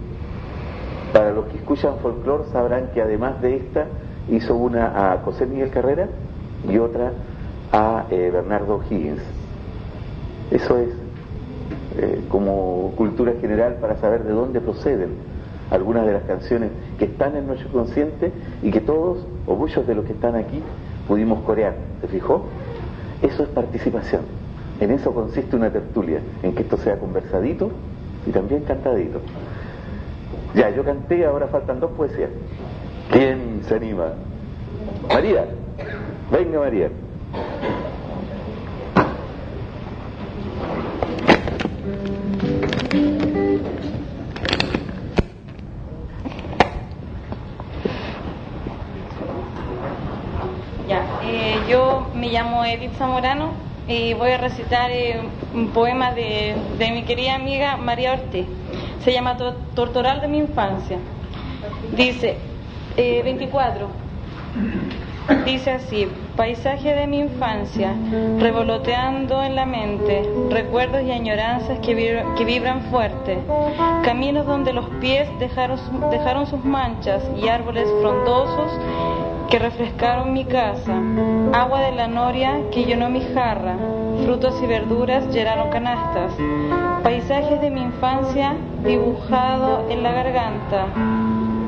para 1.13 1.33
los 1.33 1.47
que 1.47 1.59
escuchan 1.59 1.99
folclore 2.03 2.45
sabrán 2.51 2.91
que 2.93 3.01
además 3.01 3.41
de 3.41 3.57
esta 3.57 3.87
hizo 4.29 4.57
una 4.57 5.13
a 5.13 5.19
José 5.19 5.47
Miguel 5.47 5.71
Carrera 5.71 6.09
y 6.69 6.79
otra 6.79 7.13
a 7.73 8.07
eh, 8.11 8.31
Bernardo 8.33 8.81
Higgins. 8.91 9.23
Eso 10.51 10.79
es 10.79 10.89
eh, 11.97 12.25
como 12.29 12.93
cultura 12.97 13.35
general 13.41 13.77
para 13.81 13.97
saber 13.97 14.25
de 14.25 14.33
dónde 14.33 14.61
proceden 14.61 15.11
algunas 15.71 16.07
de 16.07 16.13
las 16.13 16.25
canciones 16.25 16.71
que 16.99 17.07
están 17.07 17.37
en 17.37 17.47
nuestro 17.47 17.71
consciente 17.71 18.33
y 18.63 18.71
que 18.71 18.81
todos 18.81 19.27
o 19.47 19.55
muchos 19.55 19.87
de 19.87 19.95
los 19.95 20.05
que 20.05 20.13
están 20.13 20.35
aquí 20.37 20.63
pudimos 21.07 21.43
corear. 21.45 21.75
¿Se 22.01 22.09
fijó? 22.09 22.45
Eso 23.23 23.45
es 23.45 23.49
participación. 23.51 24.23
En 24.85 24.90
eso 24.90 25.14
consiste 25.14 25.57
una 25.57 25.70
tertulia, 25.70 26.20
en 26.42 26.55
que 26.55 26.61
esto 26.61 26.77
sea 26.77 26.99
conversadito 26.99 27.70
y 28.27 28.31
también 28.33 28.64
cantadito. 28.64 29.18
Ya, 30.55 30.68
yo 30.68 30.85
canté, 30.85 31.25
ahora 31.25 31.49
faltan 31.49 31.81
dos 31.81 31.92
poesías. 31.92 32.29
¿Quién 33.11 33.62
se 33.66 33.77
anima? 33.77 34.12
María. 35.09 35.47
Venga, 36.31 36.59
María. 36.59 36.90
Ya, 50.87 51.07
eh, 51.23 51.57
yo 51.70 52.11
me 52.14 52.29
llamo 52.29 52.66
Edith 52.66 52.92
Zamorano 52.99 53.63
y 53.88 54.14
voy 54.14 54.31
a 54.31 54.38
recitar 54.38 54.90
eh, 54.90 55.20
un 55.55 55.68
poema 55.68 56.12
de, 56.12 56.55
de 56.79 56.90
mi 56.90 57.03
querida 57.03 57.35
amiga 57.35 57.77
María 57.77 58.12
Ortiz. 58.12 58.47
Se 59.05 59.12
llama 59.12 59.37
Tor- 59.37 59.57
Tortoral 59.75 60.20
de 60.20 60.29
mi 60.29 60.38
infancia. 60.38 60.99
Dice, 61.97 62.38
eh, 62.97 63.20
24. 63.23 63.88
Dice 65.47 65.70
así, 65.73 66.07
paisaje 66.37 66.94
de 66.94 67.07
mi 67.07 67.18
infancia, 67.18 67.94
revoloteando 68.38 69.42
en 69.42 69.57
la 69.57 69.64
mente, 69.64 70.23
recuerdos 70.51 71.03
y 71.03 71.11
añoranzas 71.12 71.79
que, 71.79 72.23
que 72.37 72.44
vibran 72.44 72.83
fuerte, 72.90 73.38
caminos 74.05 74.44
donde 74.47 74.75
los 74.75 74.85
pies 75.01 75.27
dejaron, 75.38 75.79
dejaron 76.11 76.47
sus 76.47 76.62
manchas 76.64 77.23
y 77.42 77.49
árboles 77.49 77.88
frondosos 78.03 78.70
que 79.51 79.59
refrescaron 79.59 80.33
mi 80.33 80.45
casa, 80.45 81.01
agua 81.53 81.81
de 81.81 81.93
la 81.93 82.09
noria 82.09 82.61
que 82.73 82.85
llenó 82.85 83.11
mi 83.11 83.21
jarra, 83.21 83.77
frutos 84.25 84.55
y 84.63 84.67
verduras 84.67 85.29
llenaron 85.29 85.71
canastas, 85.71 86.33
paisajes 87.03 87.61
de 87.61 87.71
mi 87.71 87.83
infancia 87.83 88.55
dibujado 88.83 89.89
en 89.89 90.03
la 90.03 90.13
garganta, 90.13 90.87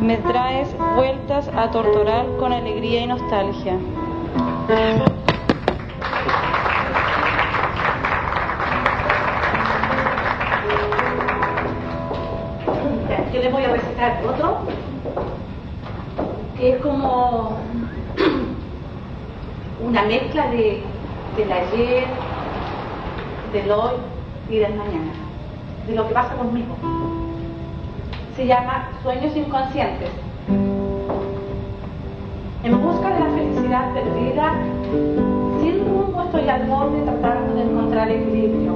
me 0.01 0.17
traes 0.19 0.75
vueltas 0.95 1.49
a 1.57 1.71
torturar 1.71 2.27
con 2.39 2.53
alegría 2.53 3.03
y 3.03 3.07
nostalgia. 3.07 3.75
Yo 13.33 13.43
les 13.43 13.53
voy 13.53 13.65
a 13.65 13.69
recitar 13.69 14.23
que 16.59 16.71
es 16.71 16.83
como 16.83 17.57
una 19.85 20.03
mezcla 20.03 20.51
de, 20.51 20.83
del 21.37 21.53
ayer, 21.53 22.05
del 23.53 23.71
hoy 23.71 23.95
y 24.49 24.57
del 24.59 24.75
mañana, 24.75 25.12
de 25.87 25.95
lo 25.95 26.09
que 26.09 26.14
pasa 26.14 26.35
conmigo. 26.35 26.77
Se 28.37 28.47
llama 28.47 28.90
Sueños 29.03 29.37
Inconscientes. 29.37 30.11
En 32.64 32.83
busca 32.83 33.11
de 33.11 33.21
la 33.21 33.31
felicidad 33.31 33.92
perdida, 33.95 34.55
sin 35.61 35.85
rumbo 35.85 36.23
estoy 36.25 36.49
al 36.49 36.66
borde 36.66 37.03
tratando 37.03 37.55
de 37.55 37.62
encontrar 37.62 38.11
equilibrio, 38.11 38.75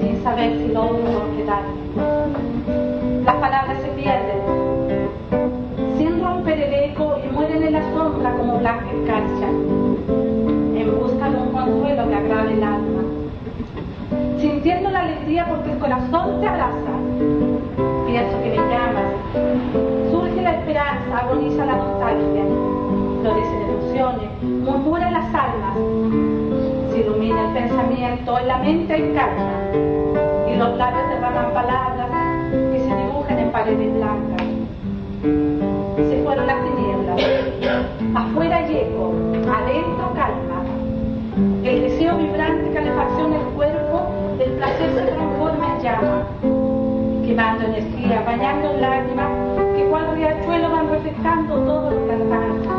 sin 0.00 0.22
saber 0.22 0.58
si 0.58 0.68
logro 0.68 1.02
completarme 1.18 1.84
las 3.24 3.36
palabras 3.36 3.78
se 3.80 3.88
pierden, 3.88 4.38
la 7.74 7.82
sombra 7.92 8.32
como 8.36 8.58
blanca 8.58 8.86
escarcha, 8.86 9.48
en 9.48 10.96
busca 10.96 11.28
de 11.28 11.36
un 11.36 11.48
consuelo 11.48 12.08
que 12.08 12.14
agrade 12.14 12.52
el 12.52 12.62
alma, 12.62 13.02
sintiendo 14.38 14.90
la 14.90 15.00
alegría 15.00 15.44
porque 15.48 15.72
el 15.72 15.78
corazón 15.78 16.40
te 16.40 16.46
abraza, 16.46 16.94
pienso 18.06 18.42
que 18.44 18.50
me 18.50 18.56
llamas, 18.56 19.10
surge 20.12 20.40
la 20.40 20.52
esperanza, 20.52 21.18
agoniza 21.18 21.66
la 21.66 21.74
nostalgia, 21.74 22.44
florecen 23.22 23.62
ilusiones, 23.68 24.30
murmuran 24.42 25.12
las 25.12 25.34
almas, 25.34 25.74
se 26.92 27.00
ilumina 27.00 27.48
el 27.48 27.54
pensamiento, 27.54 28.38
en 28.38 28.46
la 28.46 28.58
mente 28.58 29.12
calma, 29.14 29.50
y 30.48 30.56
los 30.56 30.78
labios 30.78 31.08
derraman 31.08 31.52
palabras 31.52 32.08
que 32.52 32.78
se 32.78 32.94
dibujan 32.94 33.36
en 33.36 33.50
paredes 33.50 33.94
blancas. 33.94 34.44
Se 35.96 36.22
fueron 36.22 36.46
las 36.46 36.56
tinieblas, 36.62 37.53
afuera 38.14 38.66
eco, 38.68 39.12
adentro 39.50 40.12
calma. 40.14 40.62
El 41.64 41.80
deseo 41.82 42.16
vibrante 42.16 42.72
calefacciona 42.72 43.36
el 43.36 43.46
cuerpo, 43.54 44.06
el 44.38 44.50
placer 44.52 44.90
se 44.94 45.02
transforma 45.02 45.76
en 45.76 45.82
llama, 45.82 46.22
quemando 47.26 47.64
energía, 47.64 48.22
bañando 48.24 48.70
en 48.70 48.80
lágrimas, 48.80 49.30
que 49.76 49.84
cual 49.86 50.14
riachuelo 50.14 50.70
van 50.70 50.88
refrescando 50.90 51.54
todo 51.56 51.90
lo 51.90 52.06
que 52.06 52.12
alcanza. 52.12 52.70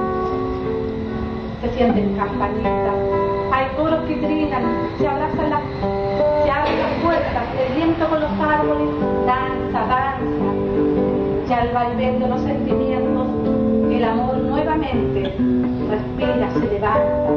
Se 1.61 1.69
sienten 1.77 2.15
campanitas, 2.15 2.95
hay 3.51 3.65
coros 3.75 4.05
que 4.05 4.15
trinan, 4.15 4.63
se 4.97 5.07
abrazan 5.07 5.49
las, 5.49 5.61
se 6.43 6.51
abren 6.51 6.79
las 6.79 6.93
puertas, 7.03 7.43
el 7.67 7.75
viento 7.75 8.07
con 8.07 8.21
los 8.21 8.31
árboles, 8.39 8.89
danza, 9.25 9.79
danza, 9.79 10.47
ya 11.49 11.63
el 11.63 11.73
vaivén 11.73 12.19
de 12.19 12.27
los 12.27 12.41
sentimientos, 12.41 13.04
amor 14.05 14.37
nuevamente 14.37 15.21
respira, 15.89 16.49
se 16.53 16.73
levanta. 16.73 17.29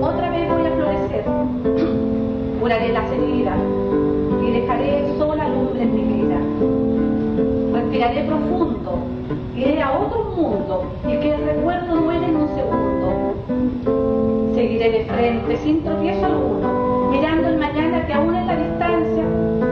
Otra 0.00 0.30
vez 0.30 0.48
voy 0.50 0.66
a 0.66 0.70
florecer, 0.70 1.24
curaré 2.60 2.92
las 2.92 3.10
heridas 3.10 3.58
y 4.42 4.50
dejaré 4.52 5.18
sola 5.18 5.48
lumbre 5.48 5.82
en 5.82 5.94
mi 5.94 6.02
vida. 6.02 6.38
Respiraré 7.72 8.24
profundo, 8.24 8.98
iré 9.56 9.82
a 9.82 9.92
otro 9.92 10.24
mundo 10.36 10.84
y 11.04 11.16
que 11.18 11.34
el 11.34 11.44
recuerdo 11.44 12.00
muere 12.00 12.26
en 12.26 12.36
un 12.36 12.48
segundo. 12.54 13.34
Seguiré 14.54 14.90
de 14.90 15.04
frente 15.06 15.56
sin 15.58 15.82
tropiezo 15.82 16.26
alguno, 16.26 17.10
mirando 17.10 17.48
el 17.48 17.58
mañana 17.58 18.06
que 18.06 18.12
aún 18.12 18.34
en 18.34 18.46
la 18.46 18.56
distancia 18.56 19.24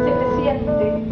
se 0.05 0.11
presiente, 0.11 1.10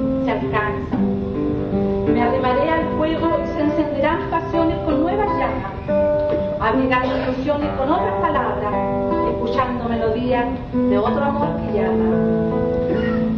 regando 6.78 7.16
ilusiones 7.16 7.70
con 7.76 7.90
otras 7.90 8.14
palabras, 8.20 8.72
escuchando 9.32 9.88
melodías 9.88 10.46
de 10.72 10.98
otro 10.98 11.24
amor 11.24 11.48
que 11.60 11.78
llama. 11.78 12.04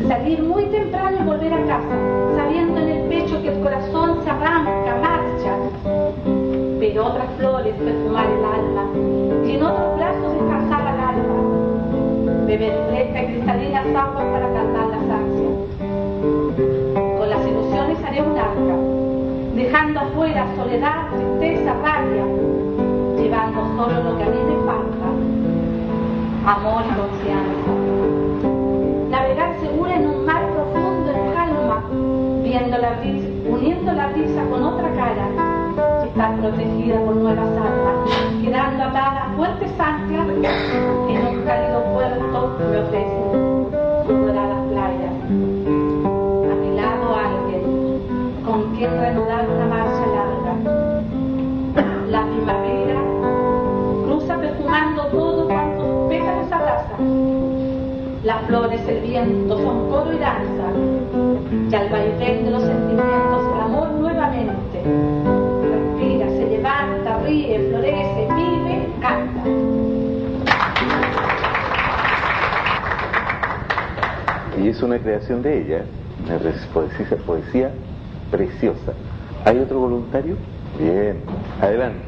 Salir 0.06 0.42
muy 0.42 0.64
temprano 0.66 1.16
y 1.20 1.24
volver 1.24 1.54
a 1.54 1.66
casa, 1.66 1.96
sabiendo 2.36 2.80
en 2.80 2.88
el 2.88 3.08
pecho 3.08 3.40
que 3.42 3.48
el 3.48 3.60
corazón 3.62 4.22
se 4.22 4.30
arranca, 4.30 4.96
marcha, 5.00 5.56
pero 6.78 7.06
otras 7.06 7.26
flores 7.38 7.74
perfumar 7.76 8.26
el 8.26 8.44
alma 8.44 8.84
y 9.46 9.56
en 9.56 9.62
otros 9.62 9.96
brazos 9.96 10.32
descansar 10.34 10.86
al 10.86 11.00
alma, 11.00 12.46
beber 12.46 12.74
fresca 12.90 13.22
y 13.22 13.26
cristalinas 13.26 13.86
aguas 13.86 14.24
para 14.24 14.52
cantar 14.52 14.86
las 14.86 15.18
ansias. 15.18 15.52
Con 17.18 17.30
las 17.30 17.46
ilusiones 17.46 18.04
haré 18.04 18.22
un 18.22 18.36
arca, 18.36 18.76
dejando 19.54 20.00
afuera 20.00 20.46
soledad, 20.56 21.08
tristeza, 21.38 21.74
rabia, 21.82 22.39
solo 23.80 24.02
lo 24.02 24.18
que 24.18 24.24
a 24.24 24.26
mí 24.26 24.38
me 24.46 24.56
falta, 24.66 25.06
amor 26.52 26.82
y 26.84 26.92
confianza. 27.00 27.70
Navegar 29.08 29.58
segura 29.60 29.94
en 29.96 30.06
un 30.06 30.26
mar 30.26 30.42
profundo 30.52 31.10
en 31.10 31.32
calma, 31.32 31.82
viendo 32.42 32.76
la 32.76 33.00
uniendo 33.48 33.92
la 33.94 34.08
risa 34.08 34.44
con 34.50 34.62
otra 34.64 34.90
cara, 34.94 35.28
estar 36.04 36.36
protegida 36.40 37.00
por 37.06 37.16
nuevas 37.16 37.48
almas, 37.56 38.10
quedando 38.44 38.84
atada 38.84 39.24
a 39.24 39.36
fuertes 39.36 39.70
anclas 39.80 40.99
el 58.90 59.00
viento 59.02 59.56
son 59.56 59.90
coro 59.90 60.12
y 60.12 60.18
danza. 60.18 60.64
Y 61.70 61.74
al 61.74 61.88
vaivén 61.88 62.44
de 62.44 62.50
los 62.50 62.62
sentimientos, 62.62 63.54
el 63.54 63.60
amor 63.60 63.90
nuevamente. 63.92 64.82
Respira, 65.62 66.28
se 66.28 66.46
levanta, 66.48 67.18
ríe, 67.24 67.68
florece, 67.68 68.28
vive, 68.34 68.88
canta. 69.00 69.42
Y 74.60 74.68
es 74.68 74.82
una 74.82 74.98
creación 74.98 75.42
de 75.42 75.62
ella, 75.62 75.84
una 76.24 76.38
poesía, 76.74 77.16
poesía 77.26 77.70
preciosa. 78.30 78.92
¿Hay 79.44 79.58
otro 79.58 79.80
voluntario? 79.80 80.36
Bien, 80.78 81.22
adelante. 81.60 82.00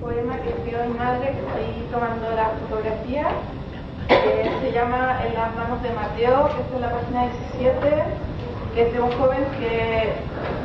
poema 0.00 0.36
que 0.38 0.50
escribió 0.50 0.78
mi 0.86 0.98
madre, 0.98 1.32
que 1.32 1.38
estoy 1.38 1.86
tomando 1.90 2.30
la 2.34 2.50
fotografía, 2.70 3.26
que 4.06 4.50
se 4.62 4.72
llama 4.72 5.18
En 5.26 5.34
las 5.34 5.54
manos 5.56 5.82
de 5.82 5.90
Mateo, 5.90 6.48
que 6.54 6.62
está 6.62 6.76
en 6.76 6.82
la 6.82 6.90
página 6.90 7.22
17, 7.58 8.04
que 8.74 8.82
es 8.82 8.92
de 8.92 9.00
un 9.00 9.10
joven 9.12 9.44
que 9.58 10.12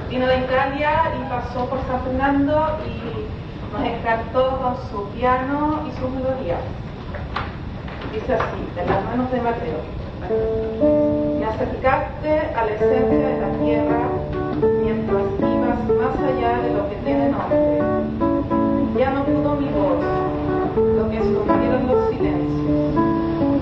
vino 0.09 0.27
de 0.27 0.37
Italia 0.37 1.11
y 1.19 1.29
pasó 1.29 1.65
por 1.67 1.79
San 1.87 2.01
Fernando 2.03 2.77
y 2.85 3.73
nos 3.73 3.83
encantó 3.83 4.59
con 4.61 4.75
su 4.89 5.09
piano 5.17 5.81
y 5.87 5.91
sus 5.99 6.09
melodías. 6.11 6.61
Dice 8.13 8.35
así, 8.35 8.69
En 8.77 8.87
las 8.87 9.03
manos 9.05 9.31
de 9.31 9.41
Mateo. 9.41 9.81
Me 11.39 11.45
acercaste 11.45 12.39
a 12.55 12.65
la 12.65 12.71
esencia 12.71 13.27
de 13.27 13.41
la 13.41 13.49
tierra 13.63 14.01
mientras 14.81 15.23
ibas 15.39 15.79
más 15.89 16.15
allá 16.19 16.61
de 16.61 16.73
lo 16.73 16.89
que 16.89 16.95
tiene 17.03 17.29
nombre 17.29 17.95
ya 18.97 19.09
no 19.11 19.25
pudo 19.25 19.55
mi 19.55 19.67
voz, 19.67 20.24
lo 20.75 21.09
que 21.09 21.17
escondieron 21.17 21.87
los 21.87 22.09
silencios. 22.09 22.93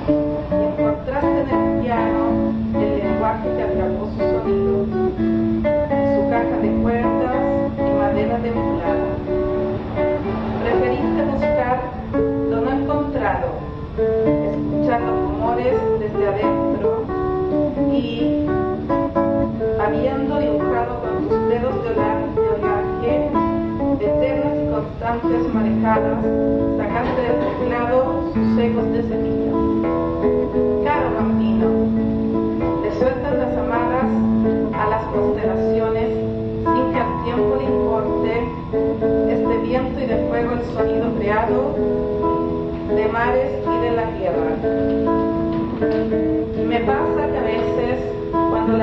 Y 0.08 0.64
encontraste 0.82 1.40
en 1.42 1.50
el 1.50 1.82
piano 1.82 2.54
el 2.76 2.98
lenguaje 3.00 3.50
que 3.56 3.64
atrapó 3.64 4.10
su 4.12 4.20
sonido, 4.20 4.86
su 6.16 6.30
caja 6.30 6.58
de 6.62 6.70
cuerdas 6.82 7.36
y 7.78 8.00
madera 8.00 8.38
templada. 8.38 9.10
Preferiste 10.64 11.22
buscar 11.32 11.78
lo 12.50 12.62
no 12.62 12.72
encontrado, 12.72 13.48
escuchar 13.98 15.02
los 15.02 15.20
rumores 15.22 15.76
desde 16.00 16.28
adentro 16.28 17.04
y, 17.92 18.46
habiendo 19.80 20.40
dibujado 20.40 21.02
con 21.02 21.28
tus 21.30 21.50
dedos 21.50 21.84
de 21.84 21.90
ola- 21.92 22.28
de 22.36 22.50
olaje, 22.50 23.14
eternas 24.00 24.56
y 24.58 24.72
constantes 24.72 25.54
marejadas, 25.54 26.20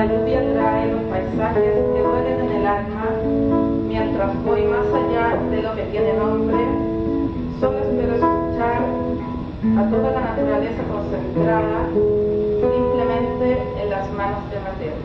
la 0.01 0.07
lluvia 0.07 0.41
trae 0.53 0.91
los 0.91 1.03
paisajes 1.03 1.75
que 1.93 2.01
duelen 2.01 2.39
en 2.41 2.51
el 2.53 2.65
alma, 2.65 3.05
mientras 3.87 4.43
voy 4.43 4.63
más 4.63 4.87
allá 4.87 5.37
de 5.51 5.61
lo 5.61 5.75
que 5.75 5.83
tiene 5.91 6.13
nombre, 6.13 6.57
solo 7.59 7.77
espero 7.77 8.13
escuchar 8.15 8.81
a 9.77 9.89
toda 9.91 10.11
la 10.11 10.21
naturaleza 10.21 10.81
concentrada 10.91 11.87
simplemente 11.93 13.61
en 13.79 13.89
las 13.91 14.11
manos 14.13 14.41
de 14.49 14.59
Mateo. 14.65 14.97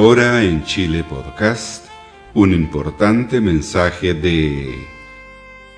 Ahora 0.00 0.44
en 0.44 0.62
Chile 0.62 1.02
Podcast, 1.02 1.86
un 2.32 2.54
importante 2.54 3.40
mensaje 3.40 4.14
de 4.14 4.78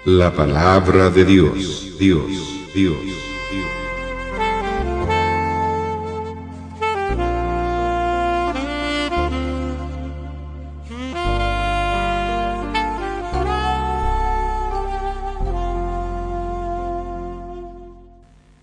la 0.04 0.30
palabra 0.30 1.08
de 1.08 1.24
Dios, 1.24 1.98
Dios, 1.98 2.26
Dios. 2.74 2.98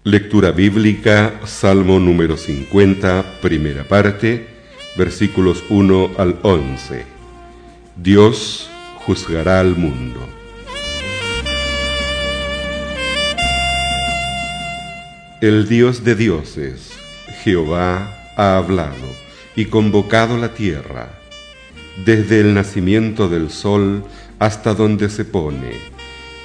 Lectura 0.03 0.51
bíblica, 0.51 1.41
Salmo 1.45 1.99
número 1.99 2.37
50, 2.37 3.39
primera 3.41 3.87
parte, 3.87 4.56
versículos 4.97 5.63
1 5.69 6.11
al 6.17 6.39
11. 6.41 7.05
Dios 7.95 8.69
juzgará 9.05 9.59
al 9.59 9.75
mundo. 9.75 10.19
El 15.39 15.69
Dios 15.69 16.03
de 16.03 16.15
dioses, 16.15 16.93
Jehová, 17.43 18.11
ha 18.35 18.57
hablado 18.57 19.07
y 19.55 19.65
convocado 19.65 20.37
la 20.37 20.55
tierra, 20.55 21.09
desde 22.05 22.41
el 22.41 22.55
nacimiento 22.55 23.29
del 23.29 23.51
sol 23.51 24.03
hasta 24.39 24.73
donde 24.73 25.09
se 25.09 25.25
pone. 25.25 25.73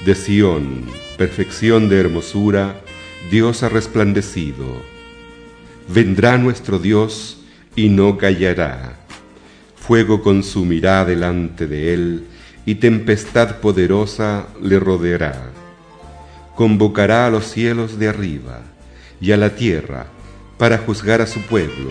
De 0.04 0.14
Sión, 0.14 0.86
perfección 1.16 1.88
de 1.88 2.00
hermosura, 2.00 2.80
Dios 3.30 3.62
ha 3.62 3.70
resplandecido. 3.70 4.82
Vendrá 5.88 6.36
nuestro 6.36 6.78
Dios 6.78 7.41
y 7.74 7.88
no 7.88 8.18
callará. 8.18 8.98
Fuego 9.76 10.22
consumirá 10.22 11.04
delante 11.04 11.66
de 11.66 11.94
él 11.94 12.26
y 12.64 12.76
tempestad 12.76 13.56
poderosa 13.56 14.46
le 14.60 14.78
rodeará. 14.78 15.50
Convocará 16.54 17.26
a 17.26 17.30
los 17.30 17.46
cielos 17.46 17.98
de 17.98 18.08
arriba 18.08 18.60
y 19.20 19.32
a 19.32 19.36
la 19.36 19.50
tierra 19.50 20.06
para 20.58 20.78
juzgar 20.78 21.20
a 21.20 21.26
su 21.26 21.40
pueblo. 21.42 21.90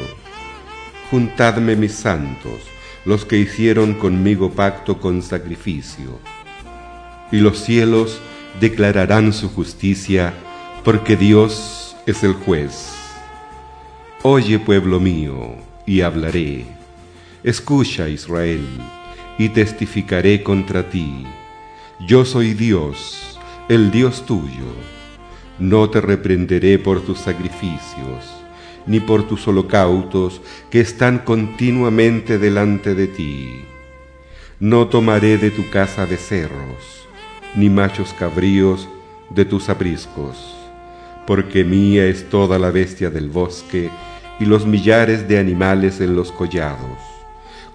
Juntadme 1.10 1.76
mis 1.76 1.94
santos, 1.94 2.62
los 3.04 3.26
que 3.26 3.38
hicieron 3.38 3.96
conmigo 3.96 4.52
pacto 4.52 5.00
con 5.00 5.22
sacrificio. 5.22 6.20
Y 7.32 7.38
los 7.38 7.60
cielos 7.60 8.20
declararán 8.60 9.34
su 9.34 9.50
justicia, 9.50 10.34
porque 10.84 11.18
Dios 11.18 11.96
es 12.06 12.24
el 12.24 12.34
juez. 12.34 12.94
Oye, 14.24 14.60
pueblo 14.60 15.00
mío, 15.00 15.56
y 15.86 16.02
hablaré. 16.02 16.66
Escucha, 17.44 18.08
Israel, 18.08 18.66
y 19.38 19.50
testificaré 19.50 20.44
contra 20.44 20.90
ti. 20.90 21.26
Yo 22.08 22.26
soy 22.26 22.54
Dios, 22.54 23.40
el 23.70 23.92
Dios 23.92 24.26
tuyo. 24.26 24.76
No 25.60 25.90
te 25.90 26.02
reprenderé 26.02 26.80
por 26.80 27.02
tus 27.02 27.20
sacrificios, 27.20 28.44
ni 28.86 29.00
por 29.00 29.28
tus 29.28 29.48
holocaustos 29.48 30.42
que 30.70 30.80
están 30.80 31.20
continuamente 31.20 32.38
delante 32.38 32.96
de 32.96 33.08
ti. 33.08 33.66
No 34.60 34.88
tomaré 34.88 35.38
de 35.38 35.52
tu 35.52 35.70
casa 35.70 36.06
becerros, 36.06 37.08
ni 37.56 37.70
machos 37.70 38.14
cabríos 38.14 38.88
de 39.30 39.46
tus 39.46 39.70
apriscos, 39.70 40.56
porque 41.26 41.64
mía 41.64 42.06
es 42.06 42.30
toda 42.30 42.60
la 42.60 42.70
bestia 42.72 43.10
del 43.10 43.30
bosque 43.30 43.90
y 44.42 44.46
los 44.46 44.66
millares 44.66 45.28
de 45.28 45.38
animales 45.38 46.02
en 46.02 46.16
los 46.16 46.32
collados. 46.32 46.98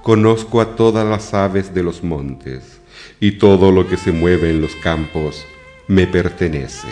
Conozco 0.02 0.60
a 0.60 0.74
todas 0.74 1.06
las 1.06 1.32
aves 1.32 1.72
de 1.72 1.84
los 1.84 2.02
montes, 2.02 2.80
y 3.20 3.32
todo 3.32 3.70
lo 3.70 3.88
que 3.88 3.96
se 3.96 4.10
mueve 4.10 4.50
en 4.50 4.60
los 4.60 4.74
campos 4.76 5.44
me 5.86 6.08
pertenece. 6.08 6.88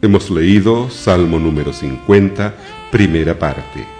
Hemos 0.00 0.30
leído 0.30 0.88
Salmo 0.88 1.38
número 1.38 1.74
50, 1.74 2.54
primera 2.90 3.38
parte. 3.38 3.99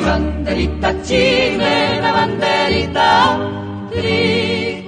mi 0.00 0.06
banderita 0.06 0.90
chilena, 1.04 2.10
banderita 2.16 3.36
tricolor. 3.92 4.80